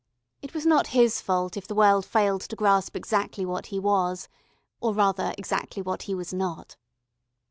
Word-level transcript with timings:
It 0.41 0.55
was 0.55 0.65
not 0.65 0.87
his 0.97 1.21
fault 1.21 1.55
if 1.55 1.67
the 1.67 1.75
world 1.75 2.07
failed 2.07 2.41
to 2.41 2.55
grasp 2.55 2.95
exactly 2.95 3.45
what 3.45 3.67
he 3.67 3.77
was, 3.79 4.29
or 4.79 4.95
rather 4.95 5.31
exactly 5.37 5.83
what 5.83 6.01
he 6.09 6.15
was 6.15 6.33
not. 6.33 6.75